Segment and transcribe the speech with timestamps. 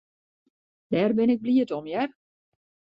[0.91, 2.09] Dêr bin ik bliid om, hear.